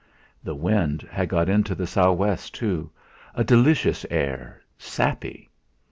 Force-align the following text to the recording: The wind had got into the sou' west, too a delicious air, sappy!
The 0.43 0.55
wind 0.55 1.07
had 1.11 1.29
got 1.29 1.47
into 1.47 1.75
the 1.75 1.85
sou' 1.85 2.11
west, 2.13 2.55
too 2.55 2.89
a 3.35 3.43
delicious 3.43 4.03
air, 4.09 4.59
sappy! 4.79 5.51